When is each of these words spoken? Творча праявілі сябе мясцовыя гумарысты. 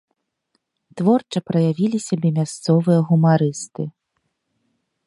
Творча 1.01 1.39
праявілі 1.49 1.97
сябе 2.07 2.29
мясцовыя 2.39 2.99
гумарысты. 3.11 3.83